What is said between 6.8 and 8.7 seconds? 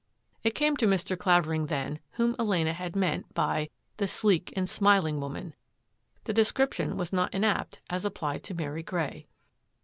was not inapt as applied to